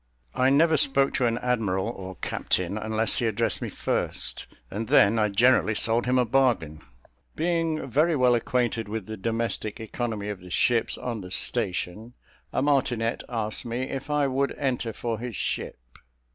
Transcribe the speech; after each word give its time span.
I 0.33 0.49
never 0.49 0.77
spoke 0.77 1.13
to 1.13 1.27
an 1.27 1.37
admiral 1.37 1.87
or 1.87 2.15
captain 2.21 2.75
unless 2.75 3.17
he 3.19 3.27
addressed 3.27 3.61
me 3.61 3.69
first; 3.69 4.47
and 4.71 4.87
then 4.87 5.19
I 5.19 5.29
generally 5.29 5.75
sold 5.75 6.07
him 6.07 6.17
a 6.17 6.25
bargain. 6.25 6.81
Being 7.35 7.87
very 7.87 8.15
well 8.15 8.33
acquainted 8.33 8.89
with 8.89 9.05
the 9.05 9.15
domestic 9.15 9.79
economy 9.79 10.29
of 10.29 10.39
the 10.41 10.49
ships 10.49 10.97
on 10.97 11.21
the 11.21 11.29
station, 11.29 12.15
a 12.51 12.63
martinet 12.63 13.21
asked 13.29 13.63
me 13.63 13.83
if 13.91 14.09
I 14.09 14.25
would 14.25 14.57
enter 14.57 14.91
for 14.91 15.19
his 15.19 15.35
ship. 15.35 15.77